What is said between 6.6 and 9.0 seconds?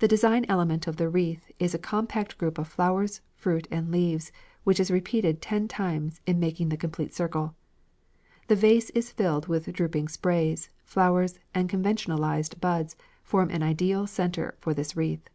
the complete circle. The vase